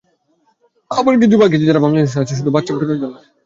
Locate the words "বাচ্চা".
2.55-2.71